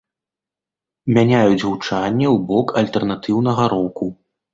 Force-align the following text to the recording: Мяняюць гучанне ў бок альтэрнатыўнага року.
Мяняюць 1.17 1.61
гучанне 1.67 2.27
ў 2.29 2.37
бок 2.53 2.67
альтэрнатыўнага 2.81 3.63
року. 3.75 4.09